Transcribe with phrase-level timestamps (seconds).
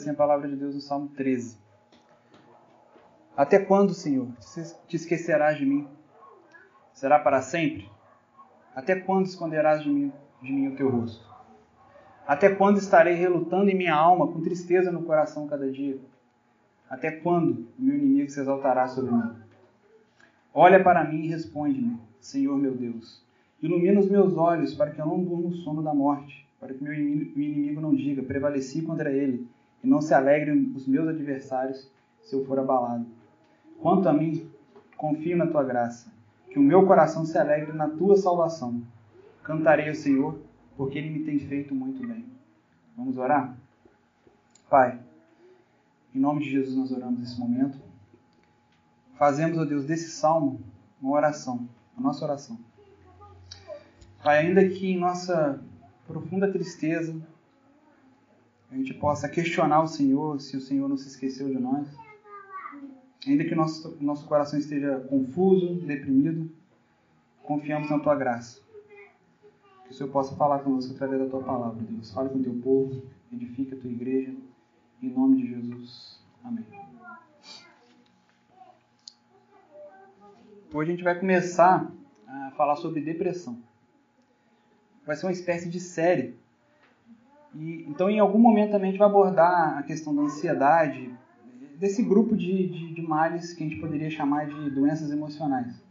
[0.00, 1.58] assim a palavra de Deus no Salmo 13.
[3.36, 4.28] Até quando, Senhor,
[4.88, 5.86] te esquecerás de mim?
[6.94, 7.88] Será para sempre?
[8.74, 11.28] Até quando esconderás de mim, de mim o teu rosto?
[12.26, 15.98] Até quando estarei relutando em minha alma, com tristeza no coração cada dia?
[16.88, 19.34] Até quando meu inimigo se exaltará sobre mim?
[20.52, 23.22] Olha para mim e responde-me, Senhor meu Deus.
[23.62, 26.84] Ilumina os meus olhos para que eu não durma o sono da morte para que
[26.84, 29.48] meu inimigo não diga, prevaleci contra ele,
[29.82, 31.90] e não se alegrem os meus adversários
[32.22, 33.06] se eu for abalado.
[33.80, 34.50] Quanto a mim,
[34.96, 36.12] confio na tua graça,
[36.50, 38.82] que o meu coração se alegre na tua salvação.
[39.42, 40.38] Cantarei ao Senhor,
[40.76, 42.24] porque ele me tem feito muito bem.
[42.96, 43.56] Vamos orar?
[44.68, 45.00] Pai,
[46.14, 47.78] em nome de Jesus nós oramos nesse momento.
[49.16, 50.60] Fazemos, ó Deus, desse salmo
[51.00, 52.58] uma oração, a nossa oração.
[54.22, 55.62] Pai, ainda que em nossa
[56.06, 57.14] profunda tristeza,
[58.70, 61.88] a gente possa questionar o Senhor, se o Senhor não se esqueceu de nós.
[63.26, 66.50] Ainda que nosso, nosso coração esteja confuso, deprimido,
[67.42, 68.60] confiamos na Tua graça.
[69.84, 72.12] Que o Senhor possa falar conosco através da Tua palavra, Deus.
[72.12, 74.32] Fale com o Teu povo, edifique a Tua igreja.
[75.02, 76.20] Em nome de Jesus.
[76.44, 76.64] Amém.
[80.72, 81.90] Hoje a gente vai começar
[82.26, 83.58] a falar sobre depressão
[85.10, 86.36] vai ser uma espécie de série.
[87.54, 91.12] E, então, em algum momento também a gente vai abordar a questão da ansiedade,
[91.76, 95.82] desse grupo de, de, de males que a gente poderia chamar de doenças emocionais.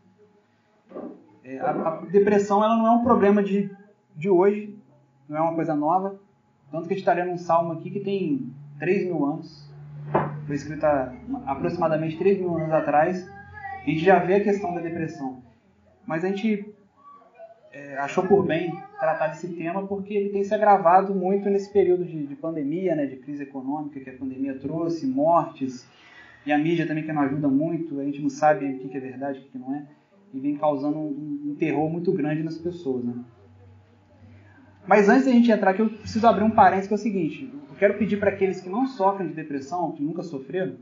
[1.43, 3.71] É, a, a, depressão ela não é um problema de,
[4.15, 4.77] de hoje,
[5.27, 6.19] não é uma coisa nova.
[6.71, 9.67] Tanto que a gente está lendo um salmo aqui que tem 3 mil anos,
[10.45, 11.11] foi escrito há
[11.47, 13.27] aproximadamente 3 mil anos atrás.
[13.81, 15.41] A gente já vê a questão da depressão.
[16.05, 16.71] Mas a gente
[17.71, 22.03] é, achou por bem tratar desse tema porque ele tem se agravado muito nesse período
[22.03, 25.87] de, de, pandemia, né, de crise econômica que a pandemia trouxe, mortes,
[26.45, 28.99] e a mídia também que não ajuda muito, a gente não sabe o que é
[28.99, 29.85] verdade o que não é,
[30.33, 33.03] e vem causando um, um terror muito grande nas pessoas.
[33.05, 33.13] Né?
[34.85, 37.53] Mas antes da gente entrar aqui, eu preciso abrir um parênteses que é o seguinte,
[37.69, 40.75] eu quero pedir para aqueles que não sofrem de depressão, que nunca sofreram,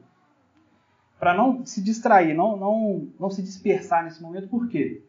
[1.19, 5.03] para não se distrair, não, não, não se dispersar nesse momento, por quê?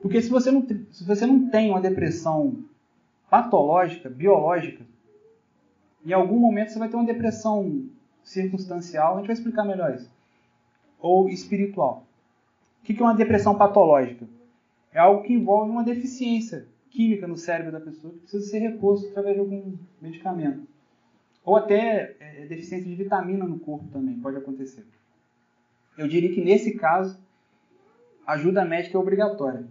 [0.00, 2.64] Porque se você não, se você não tem uma depressão
[3.28, 4.84] patológica, biológica,
[6.04, 7.86] em algum momento você vai ter uma depressão
[8.22, 10.10] circunstancial, a gente vai explicar melhor isso,
[11.00, 12.06] ou espiritual.
[12.80, 14.26] O que é uma depressão patológica?
[14.92, 19.08] É algo que envolve uma deficiência química no cérebro da pessoa que precisa ser reposto
[19.08, 20.66] através de algum medicamento.
[21.44, 24.84] Ou até é, deficiência de vitamina no corpo também pode acontecer.
[25.96, 27.18] Eu diria que nesse caso,
[28.26, 29.66] ajuda médica é obrigatória.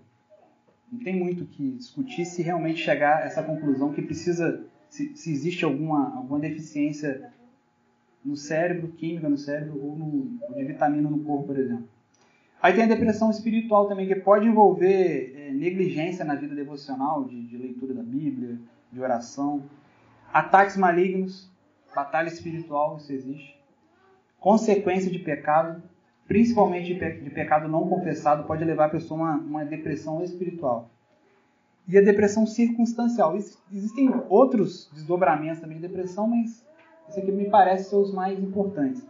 [0.92, 5.16] Não tem muito o que discutir se realmente chegar a essa conclusão que precisa, se,
[5.16, 7.32] se existe alguma, alguma deficiência
[8.24, 11.88] no cérebro, química no cérebro, ou, no, ou de vitamina no corpo, por exemplo.
[12.62, 17.44] Aí tem a depressão espiritual também, que pode envolver é, negligência na vida devocional, de,
[17.44, 18.60] de, leitura da Bíblia,
[18.92, 19.64] de oração,
[20.34, 21.50] ataques malignos,
[21.96, 23.58] batalha espiritual, isso existe,
[24.40, 25.82] consequência de pecado,
[26.28, 30.24] principalmente de, pe de pecado não confessado, pode levar a pessoa a uma, uma depressão
[30.24, 30.90] espiritual.
[31.88, 33.36] E a depressão circunstancial.
[33.72, 36.66] Existem outros desdobramentos também de depressão, mas
[37.08, 39.08] esse aqui me parece ser os mais importantes.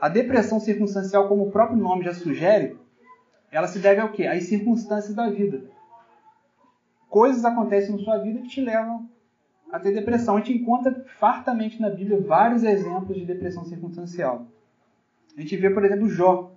[0.00, 2.76] A depressão circunstancial, como o próprio nome já sugere,
[3.50, 4.26] ela se deve ao quê?
[4.26, 5.70] Às circunstâncias da vida.
[7.08, 9.08] Coisas acontecem na sua vida que te levam
[9.72, 10.36] a ter depressão.
[10.36, 14.46] A gente encontra fartamente na Bíblia vários exemplos de depressão circunstancial.
[15.36, 16.56] A gente vê, por exemplo, Jó,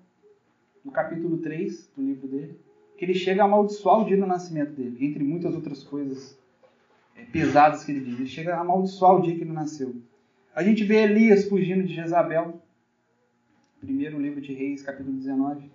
[0.85, 2.59] no capítulo 3 do livro dele,
[2.97, 6.37] que ele chega a amaldiçoar o dia do nascimento dele, entre muitas outras coisas
[7.15, 8.19] é, pesadas que ele diz.
[8.19, 9.95] Ele chega a amaldiçoar o dia que ele nasceu.
[10.55, 12.61] A gente vê Elias fugindo de Jezabel,
[13.81, 15.69] primeiro livro de Reis, capítulo 19.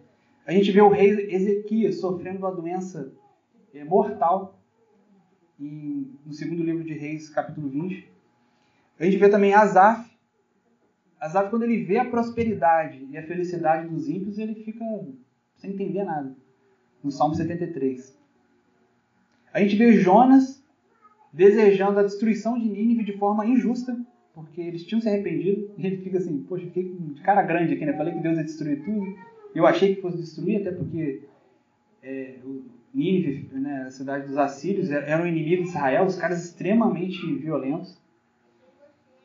[0.47, 3.13] A gente vê o rei Ezequias sofrendo uma doença
[3.75, 4.59] é, mortal,
[5.59, 8.11] no segundo livro de Reis, capítulo 20.
[8.99, 10.14] A gente vê também Asaf,
[11.25, 14.85] Asaf, quando ele vê a prosperidade e a felicidade dos ímpios, ele fica
[15.57, 16.37] sem entender nada.
[17.03, 18.15] No Salmo 73.
[19.51, 20.63] A gente vê Jonas
[21.33, 23.99] desejando a destruição de Nínive de forma injusta,
[24.35, 27.87] porque eles tinham se arrependido, e ele fica assim, poxa, fiquei de cara grande aqui,
[27.87, 27.97] né?
[27.97, 29.17] Falei que Deus ia destruir tudo,
[29.55, 31.23] eu achei que fosse destruir, até porque
[32.03, 32.35] é,
[32.93, 37.99] Nínive, né, a cidade dos assírios, era um inimigo de Israel, os caras extremamente violentos.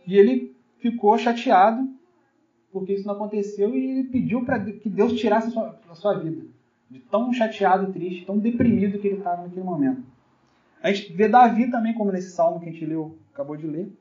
[0.07, 1.87] E ele ficou chateado
[2.71, 6.19] porque isso não aconteceu e ele pediu para que Deus tirasse a sua, a sua,
[6.19, 6.45] vida.
[6.89, 10.03] De tão chateado, triste, tão deprimido que ele estava naquele momento.
[10.81, 13.91] A gente vê Davi também, como nesse salmo que a gente leu, acabou de ler,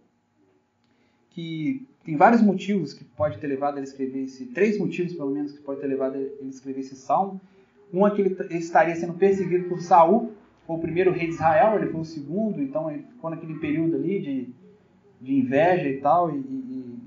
[1.31, 5.31] que tem vários motivos que pode ter levado ele a escrever esse, três motivos pelo
[5.31, 7.41] menos que pode ter levado ele a escrever esse salmo.
[7.93, 10.33] Um é que ele, estaria sendo perseguido por Saul,
[10.67, 14.21] o primeiro rei de Israel, ele foi o segundo, então ele ficou naquele período ali
[14.21, 14.49] de,
[15.21, 16.99] de inveja e tal, e, e,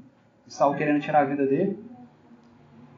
[0.47, 1.79] e Saul querendo tirar a vida dele.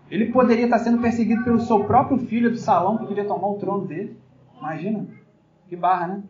[0.10, 3.58] Ele poderia estar sendo perseguido pelo seu próprio filho de Salão, que queria tomar o
[3.58, 4.18] trono dele.
[4.58, 5.08] Imagina,
[5.68, 6.24] que barra, né?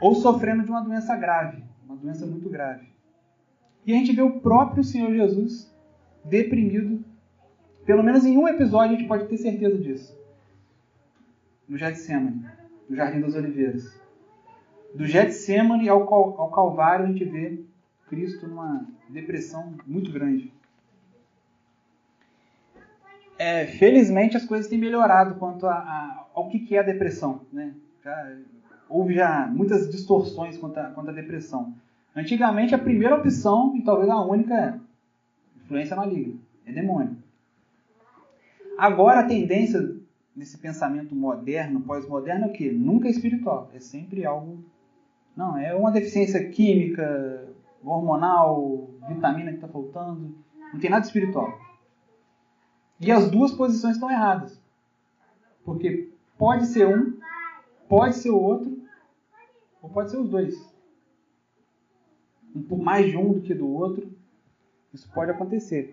[0.00, 2.86] Ou sofrendo de uma doença grave, uma doença muito grave.
[3.86, 5.72] E a gente vê o próprio Senhor Jesus
[6.24, 7.04] deprimido.
[7.84, 10.16] Pelo menos em um episódio a gente pode ter certeza disso.
[11.68, 12.44] No Getsemane,
[12.88, 14.01] no Jardim das Oliveiras.
[14.94, 17.60] Do Getsemane ao, ao Calvário a gente vê
[18.08, 20.52] Cristo numa depressão muito grande.
[23.38, 27.40] É, felizmente as coisas têm melhorado quanto a, a, ao que, que é a depressão.
[27.52, 27.74] Né?
[28.04, 28.36] Já,
[28.88, 31.74] houve já muitas distorções quanto a, quanto à depressão.
[32.14, 34.78] Antigamente, a primeira opção, e talvez a única, é
[35.64, 37.16] influência maligna, é demônio.
[38.76, 39.96] Agora, a tendência
[40.36, 42.70] desse pensamento moderno, pós-moderno, é o quê?
[42.70, 44.62] Nunca é espiritual, é sempre algo.
[45.36, 47.48] Não, é uma deficiência química,
[47.84, 50.34] hormonal, vitamina que está faltando,
[50.72, 51.58] não tem nada espiritual.
[53.00, 54.60] E as duas posições estão erradas.
[55.64, 57.18] Porque pode ser um,
[57.88, 58.80] pode ser o outro,
[59.80, 60.72] ou pode ser os dois
[62.68, 64.10] por mais de um do que do outro.
[64.92, 65.92] Isso pode acontecer.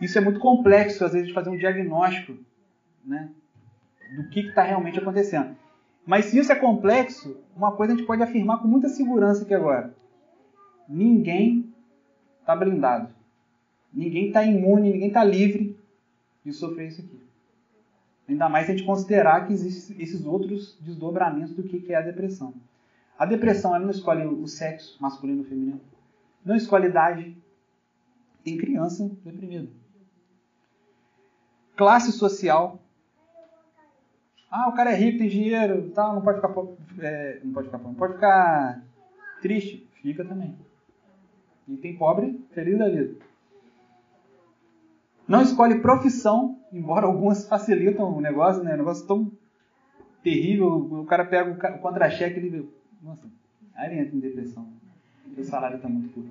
[0.00, 2.36] Isso é muito complexo, às vezes, de fazer um diagnóstico
[3.04, 3.30] né,
[4.16, 5.56] do que está realmente acontecendo.
[6.08, 9.52] Mas se isso é complexo, uma coisa a gente pode afirmar com muita segurança aqui
[9.52, 9.94] agora.
[10.88, 11.70] Ninguém
[12.40, 13.12] está blindado.
[13.92, 15.78] Ninguém está imune, ninguém está livre
[16.42, 17.20] de sofrer isso aqui.
[18.26, 22.00] Ainda mais se a gente considerar que existem esses outros desdobramentos do que é a
[22.00, 22.54] depressão.
[23.18, 25.80] A depressão ela não escolhe o sexo masculino ou feminino.
[26.42, 27.36] Não escolhe idade.
[28.42, 29.68] Tem criança deprimida.
[31.76, 32.80] Classe social.
[34.50, 36.54] Ah, o cara é rico, tem dinheiro, tal, não pode ficar
[37.00, 38.82] é, não pode ficar não pode ficar
[39.42, 40.56] triste, fica também.
[41.66, 43.14] E tem pobre feliz da vida.
[45.26, 48.74] Não escolhe profissão, embora algumas facilitam o negócio, né?
[48.74, 49.30] Um negócio tão
[50.22, 50.68] terrível.
[50.68, 52.70] O cara pega o contra-cheque, ele
[53.02, 53.26] nossa,
[53.74, 54.66] aí ele entra em depressão.
[55.36, 56.30] O salário está muito curto.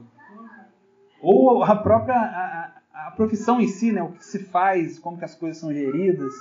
[1.21, 5.25] Ou a própria a, a, profissão em si, né, o que se faz, como que
[5.25, 6.33] as coisas são geridas,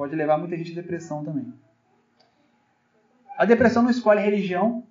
[0.00, 1.52] pode levar muita gente à depressão também.
[3.36, 4.82] A depressão não escolhe religião,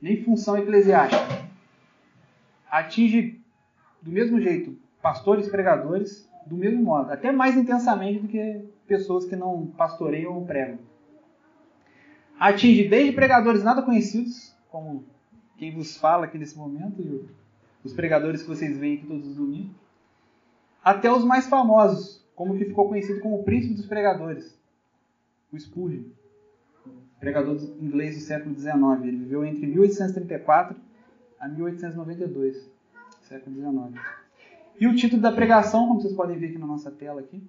[0.00, 1.22] nem função eclesiástica.
[2.70, 3.38] Atinge
[4.00, 9.36] do mesmo jeito pastores, pregadores, do mesmo modo, até mais intensamente do que pessoas que
[9.36, 10.78] não pastoreiam ou pregam
[12.38, 15.04] atinge desde pregadores nada conhecidos, como
[15.58, 17.28] quem vos fala aqui nesse momento, e
[17.84, 19.76] os pregadores que vocês veem aqui todos os domingos,
[20.82, 24.58] até os mais famosos, como que ficou conhecido como o príncipe dos pregadores,
[25.52, 26.04] o Spurgeon,
[27.20, 28.72] pregador inglês do século XIX.
[29.02, 30.74] Ele viveu entre 1834
[31.38, 32.66] a 1892,
[33.20, 34.02] século XIX.
[34.80, 37.46] E o título da pregação, como vocês podem ver aqui na nossa tela aqui,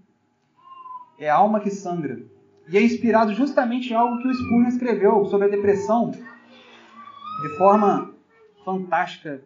[1.18, 2.22] é Alma que Sangra.
[2.68, 8.14] E é inspirado justamente em algo que o Spurgeon escreveu sobre a depressão de forma
[8.66, 9.42] fantástica,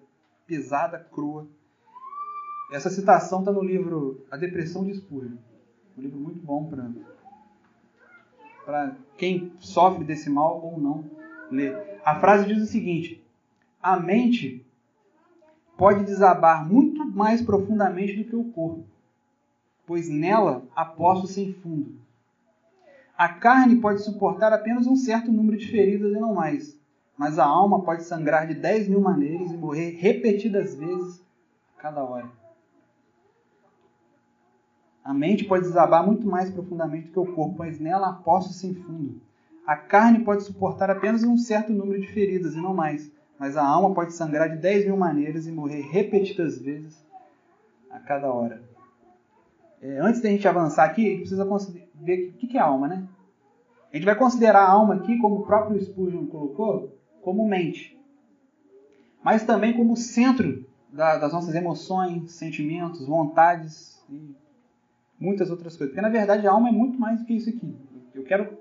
[0.48, 1.48] pesada, crua.
[2.72, 5.38] Essa citação está no livro A Depressão de Spurgeon.
[5.98, 6.70] Um livro muito bom
[8.66, 11.06] para quem sofre desse mal ou não
[11.52, 12.00] ler.
[12.04, 13.24] A frase diz o seguinte:
[13.82, 14.66] A mente
[15.78, 18.84] pode desabar muito mais profundamente do que o corpo,
[19.86, 21.94] pois nela há poço sem fundo.
[23.16, 26.78] A carne pode suportar apenas um certo número de feridas e não mais,
[27.16, 31.24] mas a alma pode sangrar de 10 mil maneiras e morrer repetidas vezes
[31.78, 32.45] a cada hora.
[35.06, 38.56] A mente pode desabar muito mais profundamente do que o corpo, pois nela há poços
[38.56, 39.22] sem fundo.
[39.64, 43.64] A carne pode suportar apenas um certo número de feridas e não mais, mas a
[43.64, 47.06] alma pode sangrar de 10 mil maneiras e morrer repetidas vezes
[47.92, 48.64] a cada hora.
[49.80, 51.46] É, antes da gente avançar aqui, a gente precisa
[51.94, 53.08] ver o que é alma, né?
[53.94, 57.96] A gente vai considerar a alma aqui, como o próprio Spurgeon colocou, como mente.
[59.24, 64.36] Mas também como centro da, das nossas emoções, sentimentos, vontades e
[65.20, 65.94] muitas outras coisas.
[65.94, 67.76] Porque na verdade a alma é muito mais do que isso aqui.
[68.14, 68.58] Eu quero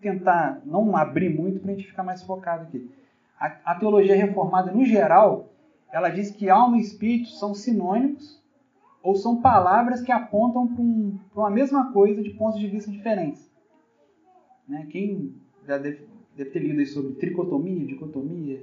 [0.00, 2.88] tentar não abrir muito para a gente ficar mais focado aqui.
[3.38, 5.48] A, a teologia reformada, no geral,
[5.92, 8.42] ela diz que alma e espírito são sinônimos
[9.02, 13.50] ou são palavras que apontam para um, uma mesma coisa de pontos de vista diferentes.
[14.68, 14.86] Né?
[14.90, 15.34] Quem
[15.66, 18.62] já deve, deve ter lido sobre tricotomia, dicotomia,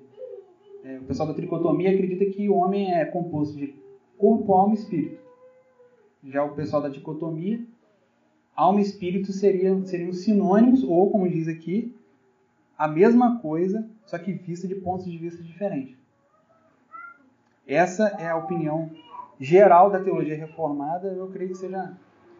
[0.84, 3.74] é, o pessoal da tricotomia acredita que o homem é composto de
[4.18, 5.25] corpo, alma e espírito.
[6.26, 7.64] Já o pessoal da dicotomia,
[8.56, 11.96] alma e espírito seriam, seriam sinônimos, ou, como diz aqui,
[12.78, 15.96] a mesma coisa, só que vista de pontos de vista diferentes.
[17.68, 18.90] Essa é a opinião
[19.40, 21.94] geral da teologia reformada, eu creio que seja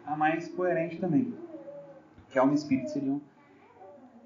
[0.04, 1.34] a mais coerente também.
[2.30, 3.20] Que alma e espírito seriam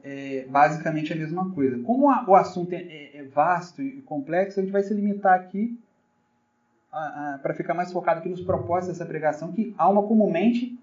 [0.03, 1.79] é, basicamente a mesma coisa.
[1.83, 5.39] Como a, o assunto é, é, é, vasto e complexo, a gente vai se limitar
[5.39, 5.79] aqui
[6.91, 10.79] para ficar mais focado aqui nos propósitos dessa pregação, que alma comumente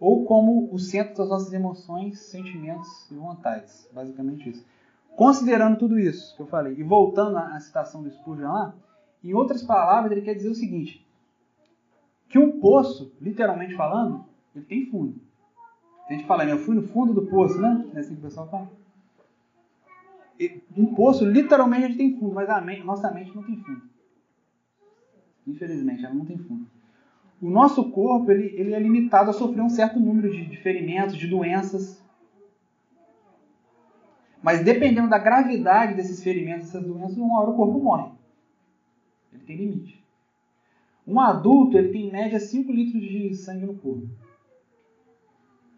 [0.00, 3.88] ou como o centro das nossas emoções, sentimentos e vontades.
[3.92, 4.64] Basicamente isso.
[5.16, 8.74] Considerando tudo isso que eu falei, e voltando à citação do Spurgeon lá,
[9.22, 11.06] em outras palavras, ele quer dizer o seguinte:
[12.28, 14.24] que um poço, literalmente falando,
[14.54, 15.20] ele tem fundo.
[16.08, 17.86] A gente fala, eu fui no fundo do poço, né?
[17.94, 18.68] É assim que o pessoal fala.
[20.76, 23.93] Um poço, literalmente, ele tem fundo, mas a mente, nossa mente não tem fundo.
[25.46, 26.66] Infelizmente, ela não tem fundo.
[27.40, 31.16] O nosso corpo ele, ele é limitado a sofrer um certo número de, de ferimentos,
[31.16, 32.02] de doenças.
[34.42, 38.12] Mas dependendo da gravidade desses ferimentos, dessas doenças, uma hora o corpo morre.
[39.32, 40.04] Ele tem limite.
[41.06, 44.08] Um adulto ele tem em média 5 litros de sangue no corpo.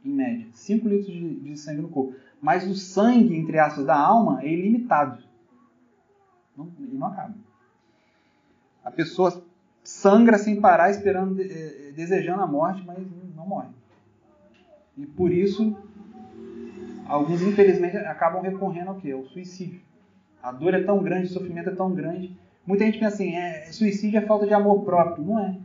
[0.05, 2.15] Em média, 5 litros de, de sangue no corpo.
[2.41, 5.25] Mas o sangue, entre aspas, da alma é ilimitado.
[6.57, 7.35] Não, ele não acaba.
[8.85, 9.45] A pessoa
[9.87, 12.99] sangra sem parar, esperando, eh, desejando a morte, mas
[13.37, 13.69] não morre.
[14.99, 15.77] E por isso,
[17.07, 19.13] alguns infelizmente acabam recorrendo ao quê?
[19.13, 19.81] Ao suicídio.
[20.43, 22.37] A dor é tão grande, o sofrimento é tão grande.
[22.67, 25.25] Muita gente pensa assim, é, suicídio é falta de amor próprio.
[25.25, 25.57] Não é.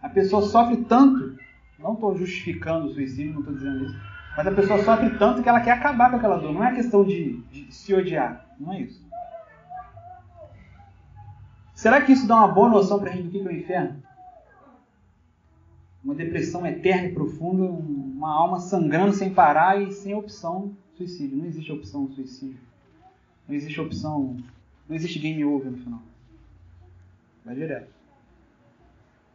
[0.00, 1.36] A pessoa sofre tanto,
[1.80, 4.00] não estou justificando o suicídio, não estou dizendo isso,
[4.36, 6.52] mas a pessoa sofre tanto que ela quer acabar com aquela dor.
[6.52, 9.07] Não é questão de, de se odiar, não é isso.
[11.78, 14.02] Será que isso dá uma boa noção para a gente do que é o inferno?
[16.02, 21.38] Uma depressão eterna e profunda, uma alma sangrando sem parar e sem opção suicídio.
[21.38, 22.58] Não existe opção suicídio.
[23.46, 24.36] Não existe opção.
[24.88, 26.02] Não existe game over no final.
[27.44, 27.94] Vai direto.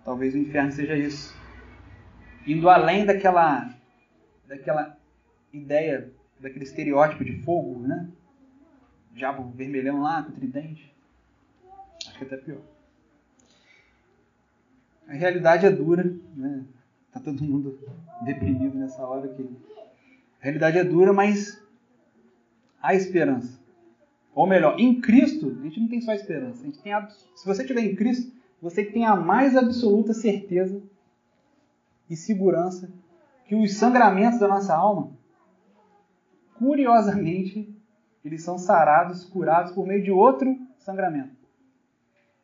[0.04, 1.34] Talvez o inferno seja isso.
[2.46, 3.74] Indo além daquela,
[4.50, 4.98] daquela
[5.54, 8.10] ideia, daquele estereótipo de fogo, né?
[9.14, 10.93] Diabo vermelhão lá com tridente.
[12.14, 12.62] Acho que até pior.
[15.08, 16.04] A realidade é dura,
[16.36, 16.64] né?
[17.12, 17.80] Tá todo mundo
[18.24, 19.50] deprimido nessa hora aqui.
[20.40, 21.60] A realidade é dura, mas
[22.80, 23.60] há esperança.
[24.36, 26.62] Ou melhor, em Cristo, a gente não tem só esperança.
[26.62, 26.94] A gente tem
[27.36, 30.84] Se você estiver em Cristo, você tem a mais absoluta certeza
[32.08, 32.92] e segurança
[33.48, 35.12] que os sangramentos da nossa alma,
[36.60, 37.76] curiosamente,
[38.24, 41.43] eles são sarados, curados por meio de outro sangramento.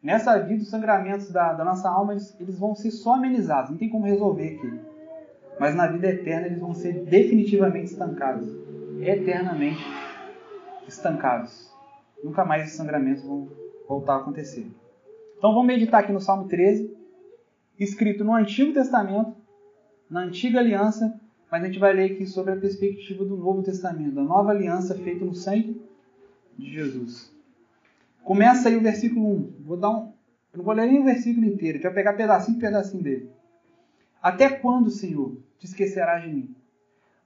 [0.01, 3.77] Nessa vida, os sangramentos da, da nossa alma, eles, eles, vão ser só amenizados, não
[3.77, 4.79] tem como resolver aqui.
[5.59, 8.47] Mas na vida eterna, eles vão ser definitivamente estancados.
[9.01, 9.83] Eternamente
[10.87, 11.69] estancados.
[12.23, 13.49] Nunca mais esses sangramentos vão
[13.87, 14.67] voltar a acontecer.
[15.37, 16.95] Então vamos meditar aqui no Salmo 13,
[17.79, 19.35] escrito no Antigo Testamento,
[20.09, 21.19] na Antiga Aliança,
[21.51, 24.95] mas a gente vai ler aqui sobre a perspectiva do Novo Testamento, da nova aliança
[24.95, 25.81] feita no sangue
[26.57, 27.38] de Jesus.
[28.23, 29.53] Começa aí o versículo 1.
[29.65, 30.13] Vou dar um,
[30.53, 33.29] eu não vou ler nem o versículo inteiro, gente vai pegar pedacinho por pedacinho dele.
[34.21, 36.55] Até quando, Senhor, te esquecerás de mim?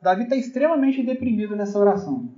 [0.01, 2.29] Davi está extremamente deprimido nessa oração.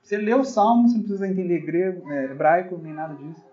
[0.00, 3.44] Você lê o Salmo, você não precisa entender grego, é, hebraico, nem nada disso.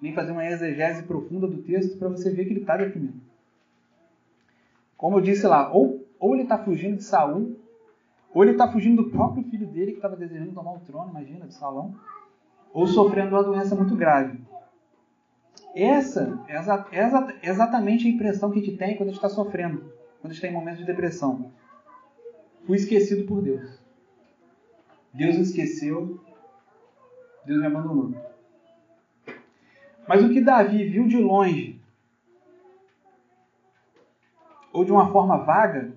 [0.00, 3.20] Nem fazer uma exegese profunda do texto para você ver que ele está deprimido.
[4.96, 7.56] Como eu disse lá, ou, ou ele está fugindo de Saul,
[8.32, 11.46] ou ele está fugindo do próprio filho dele que estava desejando tomar o trono, imagina,
[11.46, 11.94] de Salão
[12.72, 14.40] ou sofrendo uma doença muito grave.
[15.74, 19.28] Essa é exa exa exatamente a impressão que a gente tem quando a gente está
[19.28, 19.80] sofrendo,
[20.20, 21.52] quando a gente está em momentos de depressão.
[22.66, 23.78] Fui esquecido por Deus.
[25.12, 26.20] Deus me esqueceu,
[27.44, 28.14] Deus me abandonou.
[30.06, 31.80] Mas o que Davi viu de longe,
[34.72, 35.92] ou de uma forma vaga,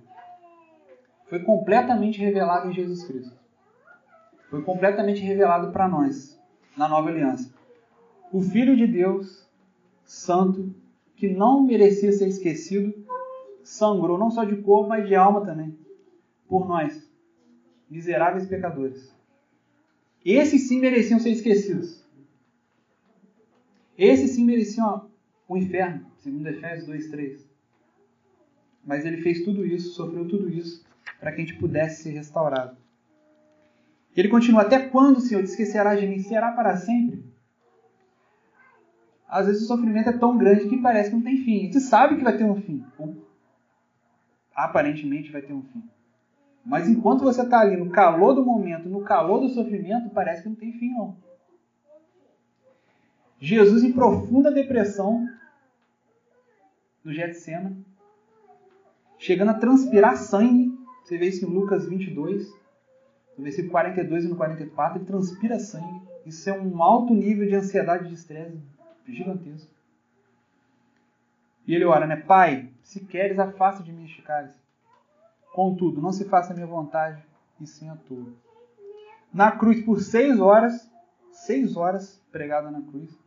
[1.28, 3.38] foi completamente revelado em Jesus Cristo.
[4.50, 6.40] Foi completamente revelado para nós
[6.78, 7.54] na nova aliança.
[8.32, 9.48] O Filho de Deus,
[10.04, 10.74] santo,
[11.16, 12.94] que não merecia ser esquecido,
[13.64, 15.78] sangrou não só de corpo, mas de alma também,
[16.48, 17.10] por nós,
[17.90, 19.14] miseráveis pecadores.
[20.26, 22.04] Esses sim mereciam ser esquecidos.
[23.98, 25.10] Esses sim mereciam
[25.48, 27.46] o inferno, segundo Efésios 2:3.
[28.84, 30.84] Mas ele fez tudo isso, sofreu tudo isso,
[31.20, 32.83] para que a gente pudesse ser restaurado.
[34.16, 36.20] Ele continua: Até quando, Senhor, te esquecerás de mim?
[36.20, 37.24] Será para sempre?
[39.28, 41.72] Às vezes o sofrimento é tão grande que parece que não tem fim.
[41.72, 42.86] Você sabe que vai ter um fim.
[43.00, 43.26] Ou,
[44.54, 45.84] aparentemente vai ter um fim.
[46.64, 50.50] Mas enquanto você está ali no calor do momento, no calor do sofrimento, parece que
[50.50, 51.18] não tem fim, não.
[53.40, 55.28] Jesus em profunda depressão
[57.04, 57.76] no Getsema,
[59.18, 60.72] chegando a transpirar sangue.
[61.04, 62.50] Você vê isso em Lucas 22,
[63.38, 66.02] no versículo 42 e no 44, ele transpira sangue.
[66.26, 68.58] Isso é um alto nível de ansiedade de estresse
[69.08, 69.72] gigantesco.
[71.68, 72.16] E ele ora, né?
[72.16, 74.56] Pai, se queres, afasta de mim este cálice.
[75.54, 77.24] Contudo, não se faça a minha vontade,
[77.60, 78.28] e sim a tua.
[79.34, 80.90] Na cruz, por seis horas,
[81.32, 83.18] seis horas pregado na cruz,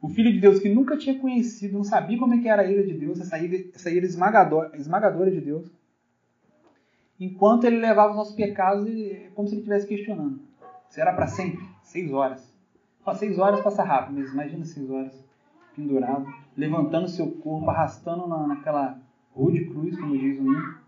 [0.00, 2.70] o Filho de Deus que nunca tinha conhecido, não sabia como é que era a
[2.70, 5.70] ira de Deus, essa ira, essa ira esmagadora de Deus,
[7.18, 8.88] enquanto ele levava os nossos pecados,
[9.34, 10.40] como se ele estivesse questionando.
[10.88, 11.64] Será para sempre?
[11.82, 12.52] Seis horas.
[13.14, 15.24] seis horas passa rápido, mas imagina seis horas
[15.74, 18.98] pendurado, levantando seu corpo, arrastando na, naquela
[19.34, 20.78] rude cruz, como diz o hino.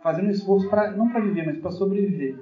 [0.00, 2.38] Fazendo um esforço pra, não para viver, mas para sobreviver.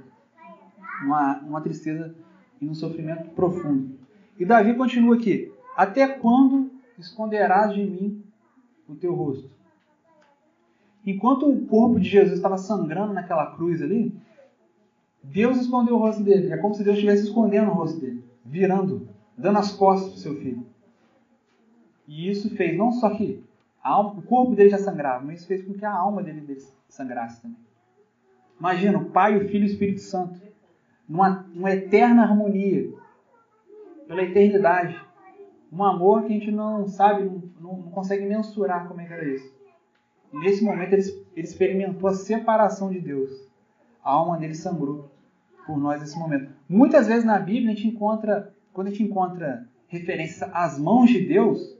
[1.02, 2.14] Uma, uma tristeza
[2.60, 3.98] e num sofrimento profundo.
[4.38, 8.22] E Davi continua aqui: Até quando esconderás de mim
[8.88, 9.50] o teu rosto?
[11.04, 14.14] Enquanto o corpo de Jesus estava sangrando naquela cruz ali,
[15.22, 16.52] Deus escondeu o rosto dele.
[16.52, 20.20] É como se Deus estivesse escondendo o rosto dele, virando, dando as costas para o
[20.20, 20.66] seu filho.
[22.06, 23.42] E isso fez não só que
[23.82, 26.62] alma, o corpo dele já sangrava, mas isso fez com que a alma dele, dele
[26.88, 27.56] sangrasse também.
[28.58, 30.40] Imagina o Pai, o Filho e o Espírito Santo
[31.08, 32.92] numa, numa eterna harmonia,
[34.06, 35.00] pela eternidade.
[35.72, 37.24] Um amor que a gente não sabe,
[37.60, 39.52] não, não consegue mensurar como é que era isso.
[40.32, 41.02] Nesse momento ele,
[41.36, 43.30] ele experimentou a separação de Deus.
[44.02, 45.10] A alma dele sangrou
[45.66, 46.50] por nós nesse momento.
[46.68, 51.20] Muitas vezes na Bíblia a gente encontra, quando a gente encontra referências às mãos de
[51.20, 51.78] Deus,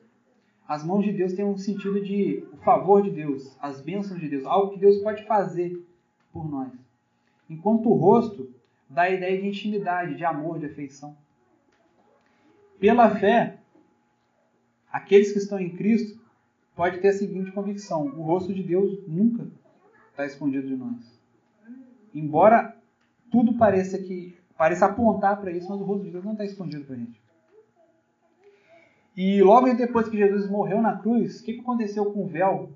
[0.69, 4.29] as mãos de Deus têm um sentido de o favor de Deus, as bênçãos de
[4.29, 5.85] Deus, algo que Deus pode fazer
[6.33, 6.71] por nós.
[7.49, 8.55] Enquanto o rosto
[8.89, 11.17] dá a ideia de intimidade, de amor, de afeição.
[12.79, 13.59] Pela fé,
[14.91, 16.22] aqueles que estão em Cristo
[16.75, 19.47] pode ter a seguinte convicção: o rosto de Deus nunca
[20.11, 21.21] está escondido de nós.
[22.15, 22.77] Embora
[23.31, 26.85] tudo pareça que pareça apontar para isso, mas o rosto de Deus não está escondido
[26.85, 27.21] para a gente.
[29.17, 32.71] E logo depois que Jesus morreu na cruz, o que aconteceu com o véu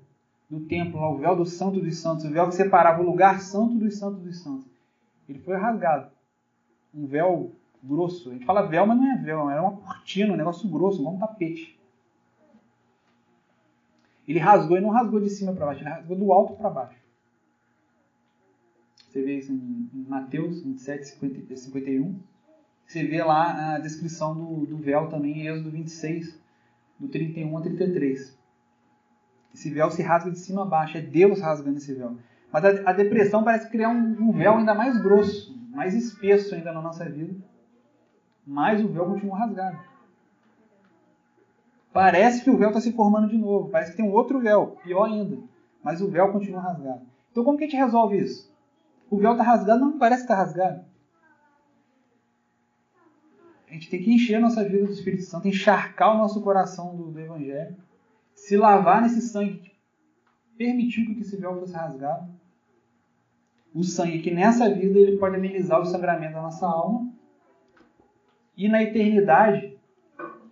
[0.49, 3.75] do templo, o véu do Santo dos Santos, o véu que separava o lugar santo
[3.75, 4.77] dos santos dos santos?
[5.29, 6.09] ele foi rasgado.
[6.93, 7.51] Um véu
[7.83, 8.29] grosso.
[8.29, 11.15] A gente fala véu, mas não é véu, era uma cortina, um negócio grosso, igual
[11.15, 11.76] um tapete.
[14.27, 16.99] Ele rasgou e não rasgou de cima para baixo, ele rasgou do alto para baixo.
[19.07, 22.19] Você vê isso em Mateus 27, 50, 51.
[22.85, 26.39] Você vê lá a descrição do, do véu também em Êxodo 26,
[26.99, 28.37] do 31 a 33.
[29.53, 32.17] Esse véu se rasga de cima a baixo, é Deus rasgando esse véu.
[32.51, 36.71] Mas a, a depressão parece criar um, um, véu ainda mais grosso, mais espesso ainda
[36.71, 37.33] na nossa vida.
[38.45, 39.79] Mas o véu continua rasgado.
[41.97, 43.69] Parece que o véu está se formando de novo.
[43.69, 45.39] Parece que tem um outro véu, pior ainda.
[45.83, 47.01] Mas o véu continua rasgado.
[47.31, 48.53] Então como que a gente resolve isso?
[49.09, 50.85] O véu está rasgado, não parece que está rasgado.
[53.67, 56.95] A gente tem que encher a nossa vida do Espírito Santo, encharcar o nosso coração
[56.95, 57.75] do, do Evangelho,
[58.35, 59.75] se lavar nesse sangue que
[60.55, 62.31] permitiu que esse véu fosse rasgado
[63.73, 67.11] o sangue que nessa vida ele pode amenizar o sangramento da nossa alma.
[68.55, 69.66] E na eternidade,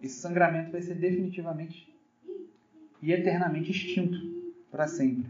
[0.01, 1.93] esse sangramento vai ser definitivamente
[3.01, 4.17] e eternamente extinto
[4.71, 5.30] para sempre.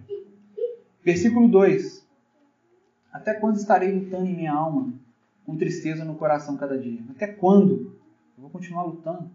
[1.04, 2.06] Versículo 2:
[3.12, 4.94] Até quando estarei lutando em minha alma,
[5.46, 7.00] com tristeza no coração cada dia?
[7.10, 7.96] Até quando?
[8.38, 9.30] Eu vou continuar lutando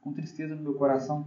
[0.00, 1.26] com tristeza no meu coração.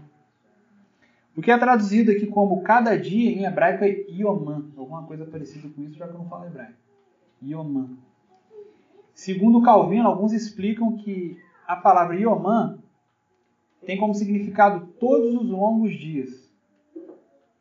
[1.36, 5.70] O que é traduzido aqui como cada dia em hebraico é Yomã, alguma coisa parecida
[5.70, 6.74] com isso, já que eu não falo hebraico.
[7.42, 7.90] Yomã.
[9.14, 11.38] Segundo Calvino, alguns explicam que
[11.70, 12.80] a palavra Yomã
[13.86, 16.52] tem como significado todos os longos dias.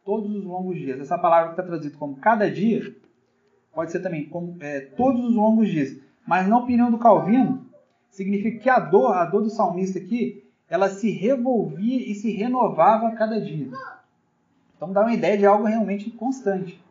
[0.02, 0.98] Todos os longos dias.
[0.98, 2.96] Essa palavra que está traduzida como cada dia
[3.74, 6.00] pode ser também como é, todos os longos dias.
[6.26, 7.66] Mas na opinião do Calvino,
[8.08, 13.08] significa que a dor, a dor do salmista aqui, ela se revolvia e se renovava
[13.08, 13.68] a cada dia.
[14.74, 16.82] Então dá uma ideia de algo realmente constante.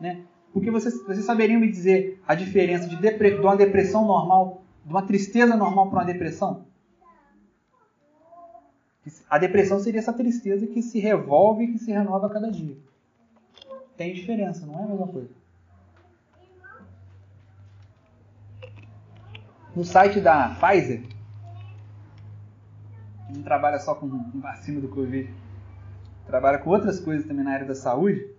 [0.00, 0.22] Né?
[0.52, 5.02] Porque vocês, vocês saberiam me dizer a diferença de, de uma depressão normal, de uma
[5.02, 6.64] tristeza normal para uma depressão?
[9.28, 12.76] A depressão seria essa tristeza que se revolve e que se renova a cada dia.
[13.96, 15.30] Tem diferença, não é a mesma coisa.
[19.74, 21.02] No site da Pfizer,
[23.26, 24.08] que não trabalha só com
[24.40, 25.32] vacina do Covid,
[26.26, 28.30] trabalha com outras coisas também na área da saúde,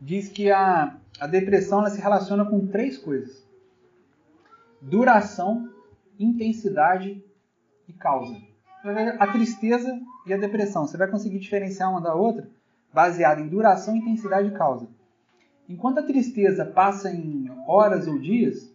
[0.00, 3.46] diz que a, a depressão ela se relaciona com três coisas:
[4.80, 5.75] duração,
[6.18, 7.22] intensidade
[7.88, 8.36] e causa.
[9.18, 10.86] A tristeza e a depressão.
[10.86, 12.48] Você vai conseguir diferenciar uma da outra
[12.92, 14.88] baseado em duração, intensidade e causa.
[15.68, 18.74] Enquanto a tristeza passa em horas ou dias,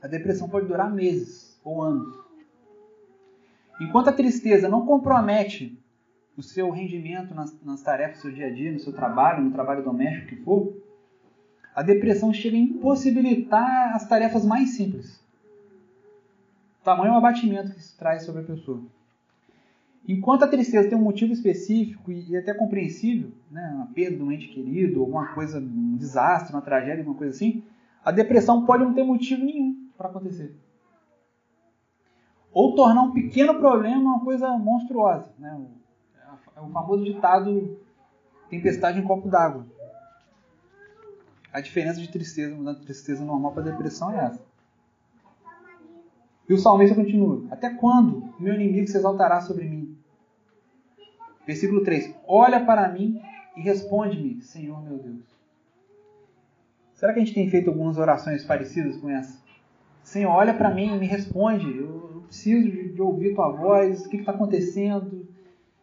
[0.00, 2.16] a depressão pode durar meses ou anos.
[3.80, 5.78] Enquanto a tristeza não compromete
[6.36, 9.50] o seu rendimento nas, nas tarefas do seu dia a dia, no seu trabalho, no
[9.50, 10.76] trabalho doméstico que for,
[11.74, 15.22] a depressão chega a impossibilitar as tarefas mais simples.
[16.88, 18.80] Tamanho abatimento que isso traz sobre a pessoa.
[20.08, 24.32] Enquanto a tristeza tem um motivo específico e até compreensível, né, uma perda de um
[24.32, 27.62] ente querido, alguma coisa, um desastre, uma tragédia, alguma coisa assim,
[28.02, 30.56] a depressão pode não ter motivo nenhum para acontecer.
[32.54, 35.30] Ou tornar um pequeno problema uma coisa monstruosa.
[35.38, 35.60] Né?
[36.56, 37.78] É o famoso ditado
[38.48, 39.66] tempestade em copo d'água.
[41.52, 44.47] A diferença de tristeza, da tristeza normal para depressão é essa.
[46.48, 49.96] E o salmista continua: Até quando meu inimigo se exaltará sobre mim?
[51.46, 53.20] Versículo 3: Olha para mim
[53.56, 55.38] e responde-me, Senhor meu Deus.
[56.94, 59.40] Será que a gente tem feito algumas orações parecidas com essa?
[60.02, 61.78] Senhor, olha para mim e me responde.
[61.78, 64.04] Eu preciso de, de ouvir tua voz.
[64.04, 65.28] O que está acontecendo?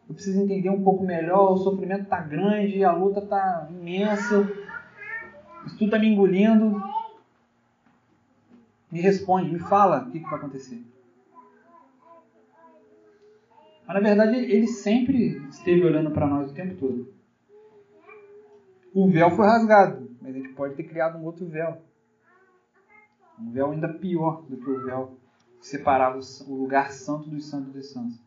[0.10, 1.54] Eu preciso entender um pouco melhor.
[1.54, 4.51] O sofrimento está grande, a luta está imensa.
[5.65, 6.82] Isso tudo está me engolindo.
[8.95, 10.81] Me responde, me fala o que, que vai acontecer.
[13.86, 17.13] Mas na verdade ele sempre esteve olhando para nós o tempo todo.
[18.93, 21.81] O véu foi rasgado, mas a gente pode ter criado um outro véu.
[23.38, 25.17] Um véu ainda pior do que o véu
[25.60, 28.17] que separava o lugar santo dos santos dos santos.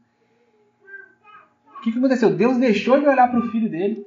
[1.79, 2.37] O que, que aconteceu?
[2.37, 4.07] Deus deixou de olhar para o filho dele.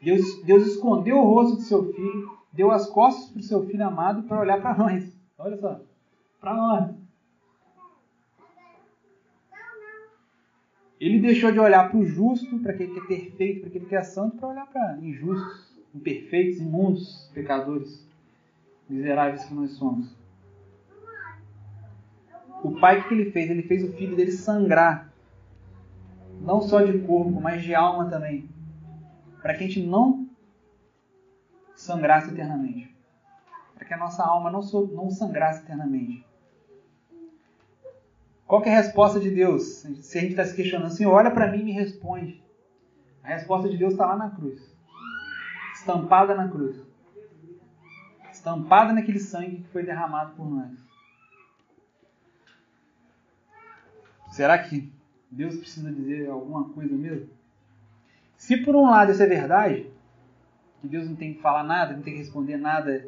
[0.00, 3.86] Deus, Deus escondeu o rosto do seu filho, deu as costas para o seu filho
[3.86, 5.14] amado para olhar para nós.
[5.38, 5.80] Olha só,
[6.40, 6.94] para nós.
[10.98, 13.94] Ele deixou de olhar para o justo, para aquele que é perfeito, para aquele que
[13.94, 18.08] é santo, para olhar para injustos, imperfeitos, imundos, pecadores,
[18.88, 20.16] miseráveis que nós somos.
[22.64, 23.50] O pai, o que ele fez?
[23.50, 25.12] Ele fez o filho dele sangrar,
[26.40, 28.48] não só de corpo, mas de alma também,
[29.42, 30.25] para que a gente não
[31.86, 32.94] sangrasse eternamente,
[33.74, 36.26] para que a nossa alma não, não sangrasse eternamente.
[38.46, 39.62] Qual é a resposta de Deus?
[39.62, 42.42] Se a gente está se questionando assim, olha para mim e me responde.
[43.22, 44.60] A resposta de Deus está lá na cruz.
[45.74, 46.80] Estampada na cruz.
[48.30, 50.70] Estampada naquele sangue que foi derramado por nós.
[54.30, 54.92] Será que
[55.30, 57.30] Deus precisa dizer alguma coisa mesmo?
[58.36, 59.90] Se por um lado isso é verdade,
[60.80, 63.06] que Deus não tem que falar nada, não tem que responder nada,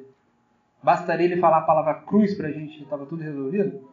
[0.83, 3.89] bastaria ele falar a palavra cruz para a gente, estava tudo resolvido?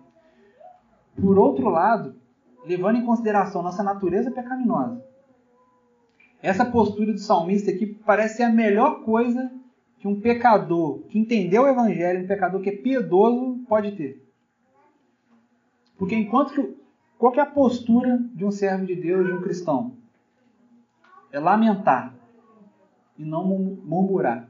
[1.19, 2.15] Por outro lado,
[2.65, 5.03] levando em consideração nossa natureza pecaminosa,
[6.41, 9.51] essa postura do salmista aqui parece ser a melhor coisa
[9.99, 14.23] que um pecador que entendeu o evangelho, um pecador que é piedoso, pode ter.
[15.97, 16.85] Porque enquanto que
[17.17, 19.95] qual que é a postura de um servo de Deus, de um cristão?
[21.31, 22.13] É lamentar
[23.17, 24.49] e não murmurar.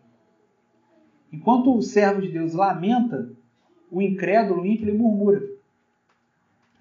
[1.31, 3.29] Enquanto o servo de Deus lamenta,
[3.91, 5.55] o incrédulo, o ímpio, ele murmura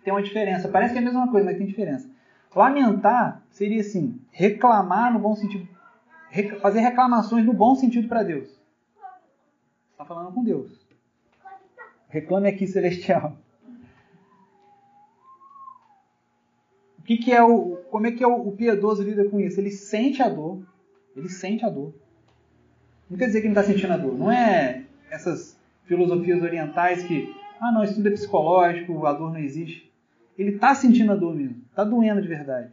[0.05, 0.69] tem uma diferença.
[0.69, 2.09] Parece que é a mesma coisa, mas tem diferença.
[2.55, 5.67] Lamentar seria assim, reclamar no bom sentido,
[6.61, 8.49] fazer reclamações no bom sentido para Deus.
[9.91, 10.87] Está falando com Deus.
[12.09, 13.37] Reclame aqui, celestial.
[16.99, 19.59] O que, que é o, como é que é o, o piedoso lida com isso?
[19.59, 20.63] Ele sente a dor.
[21.17, 21.95] Ele sente a dor.
[23.09, 24.19] Não quer dizer que ele não está sentindo a dor.
[24.19, 29.39] Não é essas filosofias orientais que, ah, não, isso tudo é psicológico, a dor não
[29.39, 29.93] existe.
[30.37, 31.63] Ele está sentindo a dor mesmo.
[31.71, 32.73] Está doendo de verdade.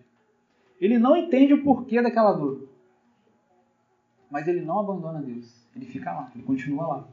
[0.79, 2.67] Ele não entende o porquê daquela dor.
[4.31, 5.53] Mas ele não abandona Deus.
[5.75, 6.31] Ele fica lá.
[6.33, 7.07] Ele continua lá.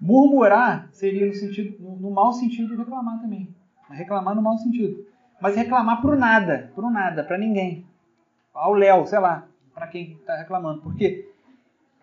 [0.00, 3.54] Murmurar seria no, sentido, no, mau sentido de reclamar também.
[3.88, 5.06] Reclamar no mau sentido.
[5.40, 6.70] Mas reclamar por nada.
[6.74, 7.24] Por nada.
[7.24, 7.86] Para ninguém.
[8.54, 9.46] Ao Léo, sei lá.
[9.74, 10.82] Para quem está reclamando.
[10.82, 11.30] Porque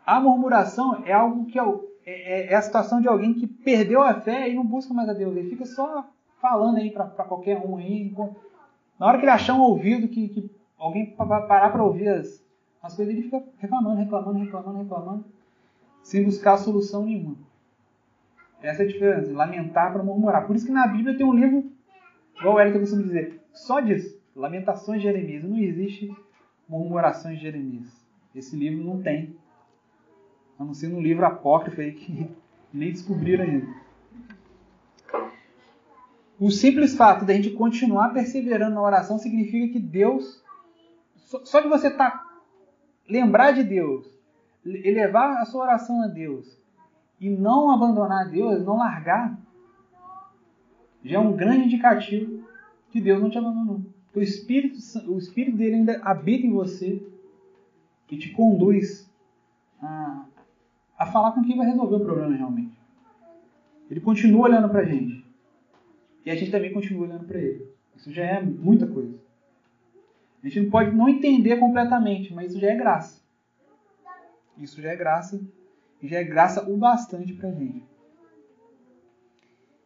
[0.05, 1.63] a murmuração é algo que é
[2.09, 5.13] é, é, a situação de alguém que perdeu a fé e não busca mais a
[5.13, 5.35] Deus.
[5.35, 6.09] Ele fica só
[6.41, 8.15] falando aí para qualquer um aí.
[8.97, 12.41] Na hora que ele achar um ouvido que, que alguém parar para ouvir as,
[12.81, 15.25] as coisas, ele fica reclamando, reclamando, reclamando, reclamando,
[16.01, 17.35] sem buscar solução nenhuma.
[18.61, 20.47] Essa é a diferença, lamentar para murmurar.
[20.47, 21.69] Por isso que na Bíblia tem um livro,
[22.39, 25.43] igual o Elton costuma dizer, só disso, Lamentações de Jeremias.
[25.43, 26.15] Não existe
[26.67, 28.05] murmurações de Jeremias.
[28.35, 29.35] Esse livro não tem.
[30.59, 32.29] A não ser no livro apócrifo aí que
[32.73, 33.67] nem descobriram ainda.
[36.39, 40.43] O simples fato de a gente continuar perseverando na oração significa que Deus,
[41.15, 42.23] só de você tá,
[43.09, 44.07] lembrar de Deus,
[44.63, 46.59] elevar a sua oração a Deus
[47.19, 49.35] e não abandonar Deus, não largar,
[51.03, 52.43] já é um grande indicativo
[52.91, 53.81] que Deus não te abandonou.
[54.17, 54.79] O Espírito,
[55.11, 57.05] o Espírito dele ainda habita em você
[58.09, 59.07] e te conduz
[59.79, 60.25] a,
[60.97, 62.75] a falar com quem vai resolver o problema realmente.
[63.91, 65.23] Ele continua olhando para a gente.
[66.25, 67.71] E a gente também continua olhando para ele.
[67.95, 69.15] Isso já é muita coisa.
[70.41, 73.21] A gente não pode não entender completamente, mas isso já é graça.
[74.57, 75.39] Isso já é graça.
[76.01, 77.83] E já é graça o bastante para a gente.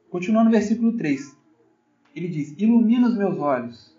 [0.09, 1.37] Continuando no versículo 3.
[2.15, 3.91] Ele diz: Ilumina os meus olhos,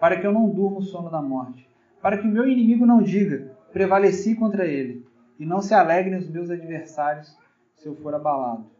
[0.00, 1.68] para que eu não durma o sono da morte,
[2.00, 5.06] para que o meu inimigo não diga: prevaleci contra ele,
[5.38, 7.36] e não se alegrem os meus adversários
[7.74, 8.78] se eu for abalado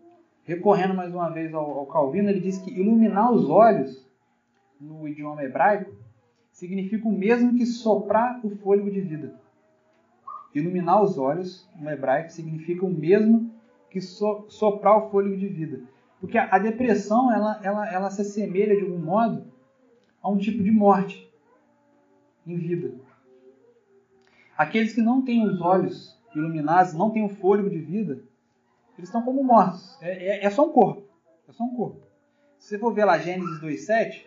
[0.48, 4.08] recorrendo mais uma vez ao, ao Calvino, ele diz que iluminar os olhos,
[4.80, 5.92] no idioma hebraico,
[6.50, 9.34] significa o mesmo que soprar o fôlego de vida.
[10.54, 13.50] Iluminar os olhos, no hebraico, significa o mesmo
[13.90, 15.82] que so, soprar o fôlego de vida.
[16.18, 19.44] Porque a, a depressão, ela, ela, ela se assemelha, de algum modo,
[20.28, 21.26] a um tipo de morte
[22.46, 22.94] em vida.
[24.56, 28.22] Aqueles que não têm os olhos iluminados, não têm o fôlego de vida,
[28.96, 29.96] eles estão como mortos.
[30.02, 31.08] É, é, é, só um corpo.
[31.48, 32.02] É só um corpo.
[32.58, 34.24] Se você for ver lá Gênesis 2.7,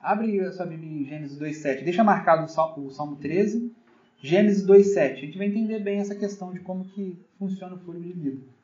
[0.00, 1.84] abre a sua Bíblia em Gênesis 2.7.
[1.84, 3.72] Deixa marcado o Salmo, o Salmo 13,
[4.18, 5.12] Gênesis 2.7.
[5.12, 8.55] A gente vai entender bem essa questão de como que funciona o fôlego de vida.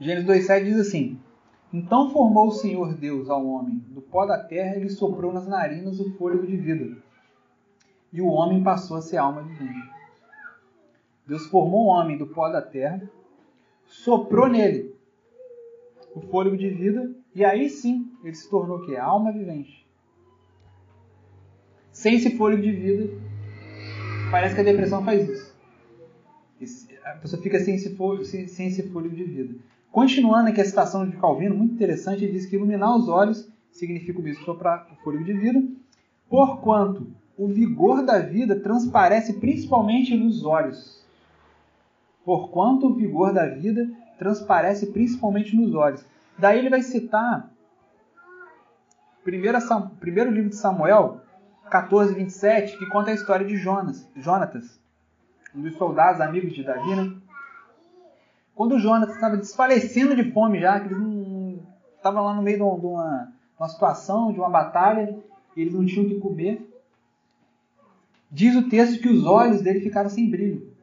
[0.00, 1.20] Gênesis 2,7 diz assim:
[1.70, 5.46] Então formou o Senhor Deus ao homem do pó da terra e lhe soprou nas
[5.46, 6.96] narinas o fôlego de vida.
[8.10, 9.90] E o homem passou a ser alma vivente.
[11.26, 13.02] Deus formou o homem do pó da terra,
[13.84, 14.96] soprou nele
[16.14, 18.96] o fôlego de vida, e aí sim ele se tornou o quê?
[18.96, 19.86] Alma vivente.
[21.92, 23.12] Sem esse fôlego de vida,
[24.30, 26.90] parece que a depressão faz isso.
[27.04, 29.69] A pessoa fica sem esse fôlego, sem esse fôlego de vida.
[29.90, 34.20] Continuando aqui a citação de Calvino, muito interessante, ele diz que iluminar os olhos significa
[34.20, 35.62] o mesmo soprar o fôlego de vida,
[36.28, 41.04] porquanto o vigor da vida transparece principalmente nos olhos.
[42.24, 46.04] Porquanto o vigor da vida transparece principalmente nos olhos.
[46.38, 47.50] Daí ele vai citar
[49.24, 49.58] primeiro,
[49.98, 51.20] primeiro livro de Samuel,
[51.68, 54.80] 14, 27, que conta a história de Jonas, Jonatas,
[55.54, 57.16] um dos soldados amigos de Davi, né?
[58.60, 61.62] Quando o Jonas estava desfalecendo de fome já, que eles não
[61.96, 65.18] estavam lá no meio de uma, uma situação, de uma batalha,
[65.56, 66.70] eles não tinham o que comer,
[68.30, 70.74] diz o texto que os olhos dele ficaram sem brilho.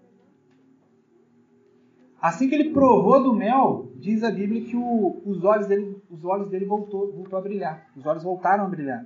[2.19, 6.25] Assim que ele provou do mel, diz a Bíblia que o, os olhos dele, os
[6.25, 7.91] olhos dele voltou, voltou a brilhar.
[7.95, 9.05] Os olhos voltaram a brilhar.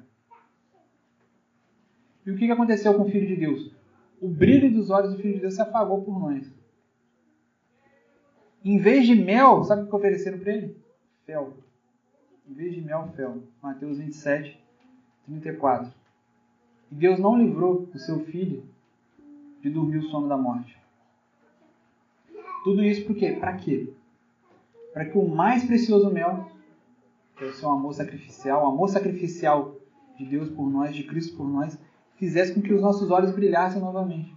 [2.25, 3.75] E o que aconteceu com o Filho de Deus?
[4.21, 6.60] O brilho dos olhos do Filho de Deus se apagou por nós.
[8.63, 10.77] Em vez de mel, sabe o que ofereceram para ele?
[11.25, 11.53] Fel.
[12.47, 13.41] Em vez de mel, fel.
[13.61, 14.59] Mateus 27,
[15.25, 15.91] 34.
[16.91, 18.63] E Deus não livrou o seu filho
[19.61, 20.77] de dormir o sono da morte.
[22.63, 23.31] Tudo isso por quê?
[23.31, 23.91] Para quê?
[24.93, 26.51] Para que o mais precioso mel,
[27.37, 29.75] que é o seu amor sacrificial, o amor sacrificial
[30.17, 31.79] de Deus por nós, de Cristo por nós,
[32.17, 34.35] fizesse com que os nossos olhos brilhassem novamente.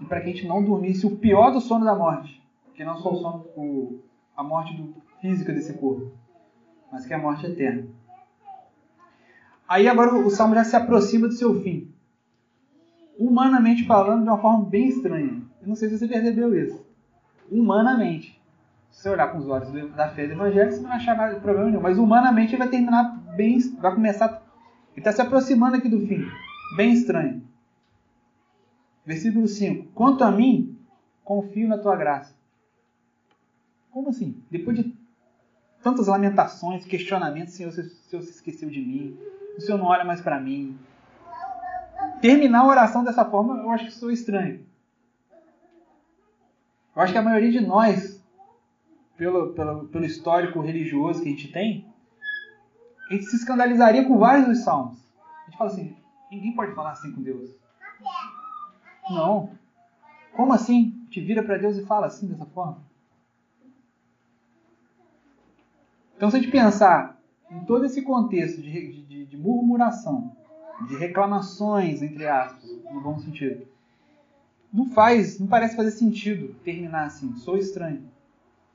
[0.00, 2.41] E para que a gente não dormisse o pior do sono da morte,
[2.74, 3.10] que não só
[3.56, 4.02] o,
[4.36, 6.12] a morte do, física desse corpo,
[6.90, 7.86] mas que é a morte eterna.
[9.68, 11.90] Aí agora o salmo já se aproxima do seu fim.
[13.18, 15.40] Humanamente falando, de uma forma bem estranha.
[15.62, 16.84] Eu não sei se você percebeu isso.
[17.50, 18.40] Humanamente.
[18.90, 21.40] Se você olhar com os olhos da fé do Evangelho, você não vai achar nada
[21.40, 21.80] problema nenhum.
[21.80, 23.58] Mas humanamente ele vai terminar bem.
[23.80, 24.42] Vai começar.
[24.92, 26.26] Ele está se aproximando aqui do fim.
[26.76, 27.42] Bem estranho.
[29.06, 30.76] Versículo 5: Quanto a mim,
[31.24, 32.34] confio na tua graça.
[33.92, 34.42] Como assim?
[34.50, 34.96] Depois de
[35.82, 39.18] tantas lamentações, questionamentos, Senhor, o Senhor se esqueceu de mim,
[39.56, 40.78] o Senhor não olha mais para mim.
[42.20, 44.64] Terminar a oração dessa forma, eu acho que sou estranho.
[46.94, 48.22] Eu acho que a maioria de nós
[49.16, 51.86] pelo, pelo, pelo histórico religioso que a gente tem,
[53.08, 54.98] a gente se escandalizaria com vários dos salmos.
[55.42, 55.96] A gente fala assim,
[56.30, 57.50] ninguém pode falar assim com Deus.
[59.10, 59.50] Não.
[60.34, 61.06] Como assim?
[61.10, 62.78] Te vira para Deus e fala assim, dessa forma?
[66.22, 70.30] Então, se a gente pensar em todo esse contexto de, de, de murmuração,
[70.86, 73.66] de reclamações, entre aspas, no bom sentido,
[74.72, 78.04] não faz, não parece fazer sentido terminar assim, sou estranho.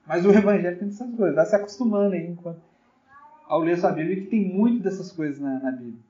[0.06, 2.60] Mas o evangelho tem essas coisas, vai se acostumando aí enquanto,
[3.48, 6.02] ao ler sua Bíblia, que tem muito dessas coisas na, na Bíblia.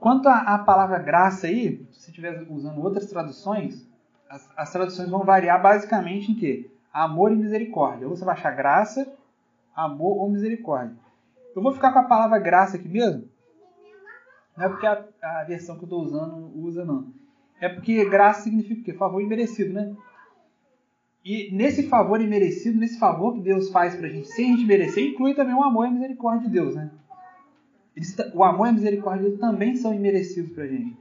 [0.00, 3.86] Quanto à palavra graça aí, se estiver usando outras traduções,
[4.30, 6.70] as, as, traduções vão variar basicamente em quê?
[6.90, 8.08] Amor e misericórdia.
[8.08, 9.06] Ou você vai achar graça,
[9.74, 10.96] amor ou misericórdia.
[11.54, 13.28] Eu vou ficar com a palavra graça aqui mesmo.
[14.56, 17.12] Não é porque a, a versão que eu estou usando usa, não.
[17.60, 18.92] É porque graça significa o quê?
[18.92, 19.94] Favor imerecido, né?
[21.24, 25.06] E nesse favor imerecido, nesse favor que Deus faz pra gente sem a gente merecer,
[25.06, 26.90] inclui também o amor e a misericórdia de Deus, né?
[27.96, 30.96] Eles, o amor e a misericórdia de Deus também são imerecidos pra gente.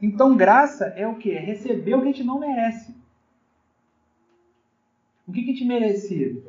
[0.00, 1.32] Então, graça é o que?
[1.32, 2.94] É receber o que a gente não merece.
[5.26, 6.40] O que, que a gente merecia?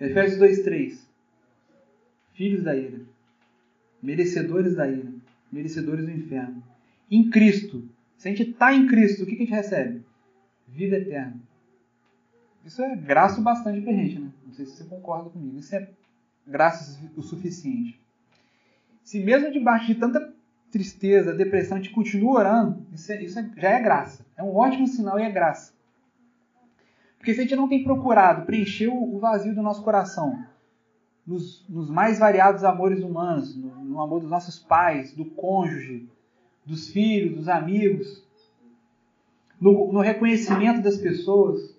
[0.00, 0.98] Efésios 2,3
[2.32, 3.00] Filhos da ira,
[4.02, 5.12] merecedores da ira,
[5.52, 6.62] merecedores do inferno.
[7.08, 10.02] Em Cristo, se a gente está em Cristo, o que, a gente recebe?
[10.66, 11.40] Vida eterna.
[12.64, 14.32] Isso é graça bastante pra gente, né?
[14.44, 15.58] Não sei se você concorda comigo.
[15.58, 15.88] Isso é
[16.46, 18.00] graça o suficiente.
[19.02, 20.32] Se mesmo debaixo de tanta
[20.72, 24.26] tristeza, depressão, a gente continua orando, isso, é, isso é, já é graça.
[24.36, 25.73] É um ótimo sinal e é graça.
[27.24, 30.44] Porque se a gente não tem procurado preencher o vazio do nosso coração
[31.26, 36.06] nos, nos mais variados amores humanos, no, no amor dos nossos pais, do cônjuge,
[36.66, 38.22] dos filhos, dos amigos,
[39.58, 41.74] no, no reconhecimento das pessoas,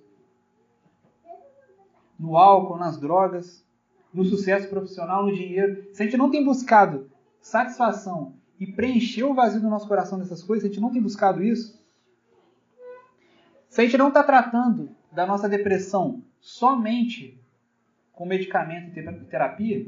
[2.19, 3.63] no álcool, nas drogas,
[4.11, 5.93] no sucesso profissional, no dinheiro.
[5.93, 7.07] Se a gente não tem buscado
[7.39, 11.03] satisfação e preencher o vazio do nosso coração dessas coisas, se a gente não tem
[11.03, 11.79] buscado isso,
[13.69, 17.39] se a gente não está tratando da nossa depressão somente
[18.11, 19.87] com medicamento e terapia,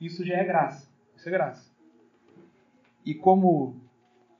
[0.00, 0.88] isso já é graça.
[1.16, 1.70] Isso é graça.
[3.04, 3.76] E como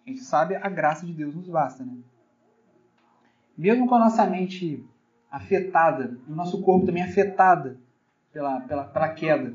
[0.07, 1.97] a gente sabe, a graça de Deus nos basta, né?
[3.57, 4.85] Mesmo com a nossa mente
[5.31, 7.79] afetada, o nosso corpo também afetada
[8.33, 9.55] pela, pela, pela queda,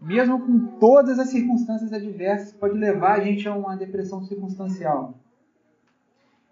[0.00, 5.14] mesmo com todas as circunstâncias adversas, pode levar a gente a uma depressão circunstancial.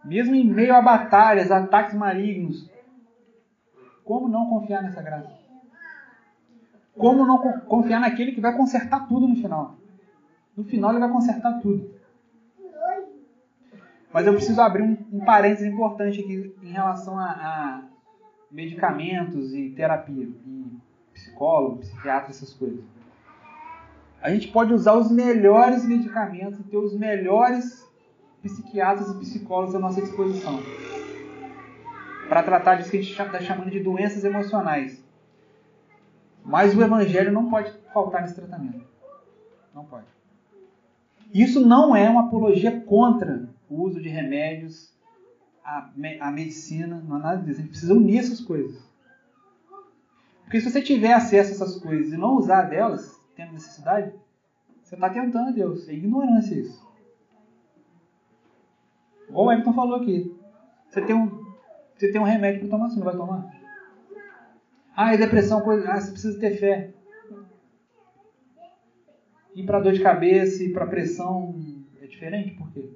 [0.05, 2.71] Mesmo em meio a batalhas, ataques malignos,
[4.05, 5.39] como não confiar nessa graça?
[6.97, 9.77] Como não confiar naquele que vai consertar tudo no final?
[10.57, 11.95] No final ele vai consertar tudo.
[14.13, 17.83] Mas eu preciso abrir um, um parênteses importante aqui em relação a, a
[18.51, 20.79] medicamentos e terapia, e
[21.15, 22.85] psicólogo, psiquiatra, essas coisas.
[24.21, 27.89] A gente pode usar os melhores medicamentos e ter os melhores
[28.43, 30.61] psiquiatras e psicólogos à nossa disposição
[32.29, 35.05] para tratar disso que a gente está chamando de doenças emocionais.
[36.45, 38.87] Mas o evangelho não pode faltar nesse tratamento.
[39.75, 40.07] Não pode.
[41.35, 44.93] Isso não é uma apologia contra o uso de remédios,
[45.65, 47.59] a, a medicina, não é nada disso.
[47.59, 48.81] A gente precisa unir essas coisas.
[50.45, 54.13] Porque se você tiver acesso a essas coisas e não usar delas, tendo necessidade,
[54.83, 55.89] você está tentando a Deus.
[55.89, 56.90] É ignorância isso.
[59.31, 60.37] Igual o Everton falou aqui.
[60.89, 61.45] Você tem um,
[61.97, 63.49] você tem um remédio para tomar, você não vai tomar?
[64.97, 65.89] Ah, é depressão, coisa.
[65.89, 66.91] Ah, você precisa ter fé.
[69.55, 71.55] E para dor de cabeça e para pressão
[72.03, 72.53] é diferente?
[72.53, 72.91] Por quê?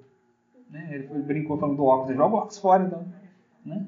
[0.69, 0.89] Né?
[0.93, 2.17] Ele, brincou falando do óculos.
[2.17, 3.07] Joga o óculos fora, então.
[3.65, 3.87] Né?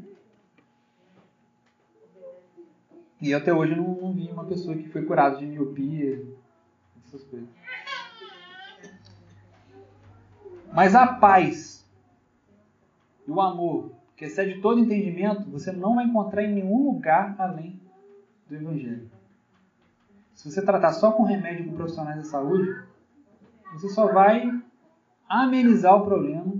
[3.20, 6.24] E até hoje não, não vi uma pessoa que foi curada de miopia,
[7.06, 7.48] essas coisas.
[10.72, 11.75] Mas a paz
[13.26, 17.78] e o amor que excede todo entendimento, você não vai encontrar em nenhum lugar além
[18.48, 19.10] do Evangelho.
[20.34, 22.82] Se você tratar só com remédio com profissionais da saúde,
[23.72, 24.50] você só vai
[25.28, 26.54] amenizar o problema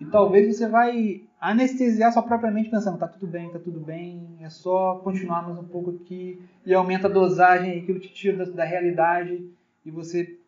[0.00, 4.36] e talvez você vai anestesiar sua própria mente pensando, tá tudo bem, tá tudo bem,
[4.40, 8.50] é só continuar mais um pouco aqui e aumenta a dosagem, aquilo te tira da,
[8.50, 9.48] da realidade
[9.84, 10.38] e você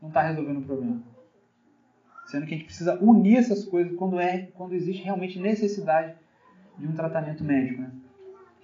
[0.00, 1.00] não está resolvendo o problema.
[2.30, 6.14] Sendo que a gente precisa unir essas coisas quando, é, quando existe realmente necessidade
[6.78, 7.90] de um tratamento médico, né?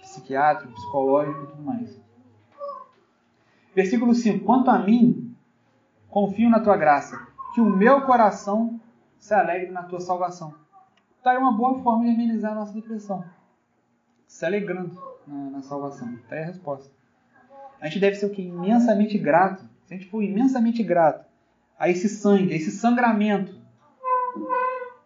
[0.01, 2.01] psiquiátrico, psicológico e tudo mais.
[3.75, 5.35] Versículo 5: Quanto a mim,
[6.09, 8.81] confio na tua graça, que o meu coração
[9.19, 10.55] se alegre na tua salvação.
[11.21, 13.25] tá aí uma boa forma de amenizar a nossa depressão.
[14.29, 14.97] Se alegrando
[15.27, 16.17] na, na salvação.
[16.29, 16.95] Tá aí a resposta.
[17.81, 18.43] A gente deve ser o que?
[18.43, 19.69] Imensamente grato.
[19.87, 21.27] Se a gente for imensamente grato
[21.79, 23.56] a esse sangue, a esse sangramento,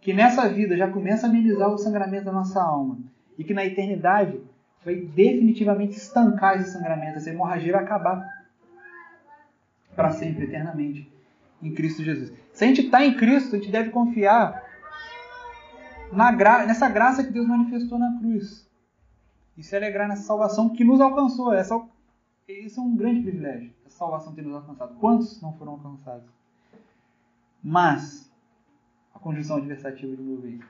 [0.00, 2.98] que nessa vida já começa a amenizar o sangramento da nossa alma,
[3.38, 4.40] e que na eternidade
[4.84, 8.26] vai definitivamente estancar esse sangramento, essa hemorragia vai acabar
[9.94, 11.10] para sempre, eternamente,
[11.62, 12.32] em Cristo Jesus.
[12.52, 14.64] Se a gente está em Cristo, a gente deve confiar
[16.36, 18.68] gra nessa graça que Deus manifestou na cruz.
[19.56, 21.52] E se alegrar nessa salvação que nos alcançou.
[21.52, 21.78] Essa,
[22.48, 24.94] isso é um grande privilégio, essa salvação ter nos alcançado.
[24.94, 26.28] Quantos não foram alcançados?
[27.62, 28.29] Mas,
[29.20, 30.60] conjunção adversativa de aí.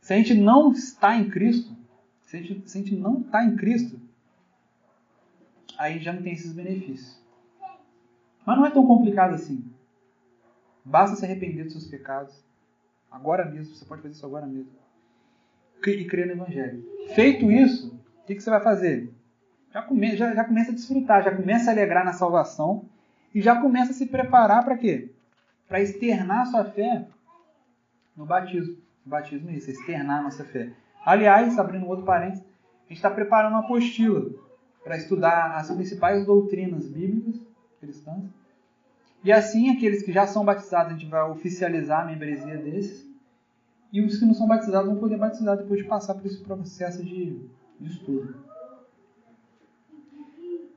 [0.00, 1.76] Se a gente não está em Cristo,
[2.22, 4.00] se a gente, se a gente não está em Cristo,
[5.78, 7.18] aí já não tem esses benefícios.
[8.44, 9.64] Mas não é tão complicado assim.
[10.84, 12.42] Basta se arrepender dos seus pecados.
[13.10, 14.70] Agora mesmo, você pode fazer isso agora mesmo.
[15.86, 16.84] E crer no Evangelho.
[17.14, 17.88] Feito isso,
[18.22, 19.12] o que, que você vai fazer?
[19.72, 22.84] Já, come, já, já começa a desfrutar, já começa a alegrar na salvação
[23.34, 25.10] e já começa a se preparar para quê?
[25.68, 27.06] Para externar sua fé
[28.18, 28.76] no batismo.
[29.06, 30.72] O batismo é isso, externar a nossa fé.
[31.06, 34.28] Aliás, abrindo outro parênteses, a gente está preparando uma apostila
[34.82, 37.40] para estudar as principais doutrinas bíblicas
[37.80, 38.24] cristãs.
[39.22, 43.08] E assim, aqueles que já são batizados, a gente vai oficializar a membresia desses.
[43.92, 47.02] E os que não são batizados vão poder batizar depois de passar por esse processo
[47.02, 47.48] de,
[47.80, 48.34] de estudo.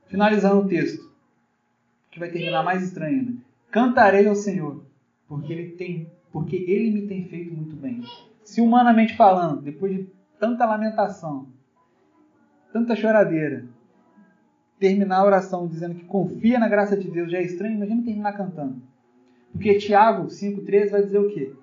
[0.06, 1.10] Finalizando o texto,
[2.10, 3.32] que vai terminar mais estranho ainda.
[3.70, 4.82] Cantarei ao Senhor,
[5.28, 8.02] porque ele, tem, porque ele me tem feito muito bem.
[8.42, 10.06] Se humanamente falando, depois de
[10.38, 11.46] tanta lamentação,
[12.72, 13.66] tanta choradeira,
[14.78, 18.32] terminar a oração dizendo que confia na graça de Deus já é estranho, imagina terminar
[18.32, 18.82] cantando.
[19.52, 21.54] Porque Tiago 5,13 vai dizer o quê?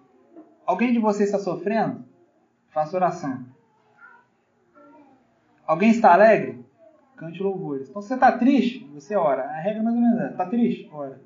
[0.65, 2.05] Alguém de vocês está sofrendo?
[2.69, 3.43] Faça oração.
[5.65, 6.63] Alguém está alegre?
[7.17, 7.89] Cante louvores.
[7.89, 9.43] Então, se você está triste, você ora.
[9.43, 10.89] A regra é mais ou menos é: está triste?
[10.93, 11.19] Ora.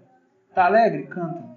[0.50, 1.04] Está alegre?
[1.04, 1.53] Canta.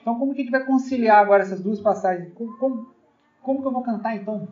[0.00, 2.32] Então, como que a gente vai conciliar agora essas duas passagens?
[2.34, 2.94] Como, como,
[3.42, 4.48] como que eu vou cantar então?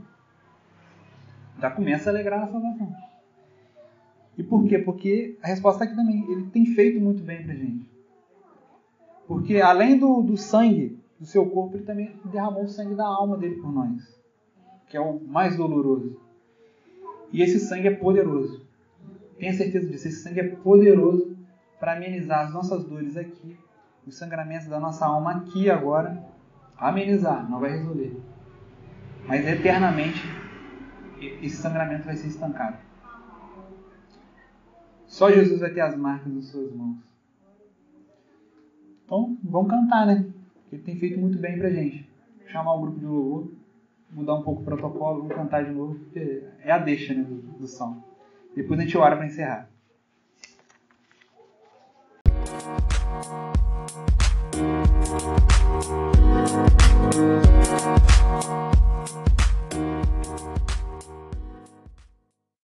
[1.58, 2.94] Já começa a alegrar na salvação.
[4.36, 4.78] E por quê?
[4.78, 7.90] Porque a resposta aqui também, ele tem feito muito bem pra gente.
[9.26, 13.36] Porque além do, do sangue do seu corpo, ele também derramou o sangue da alma
[13.36, 14.00] dele por nós,
[14.88, 16.20] que é o mais doloroso.
[17.32, 18.66] E esse sangue é poderoso.
[19.38, 21.36] Tenha certeza disso, esse sangue é poderoso
[21.78, 23.56] para amenizar as nossas dores aqui,
[24.08, 26.24] os sangramentos da nossa alma aqui agora,
[26.78, 28.18] amenizar, não vai resolver.
[29.26, 30.22] Mas eternamente
[31.20, 32.78] esse sangramento vai ser estancado.
[35.06, 36.96] Só Jesus vai ter as marcas nas suas mãos.
[39.04, 40.26] Então, vamos cantar, né?
[40.72, 42.08] Ele tem feito muito bem pra gente.
[42.40, 43.52] Vou chamar o grupo de louvor,
[44.10, 47.36] mudar um pouco o protocolo, vamos cantar de novo, porque é a deixa né, do,
[47.36, 48.02] do som.
[48.54, 49.68] Depois a gente ora para encerrar.
[53.88, 54.12] Thank
[58.82, 58.87] you.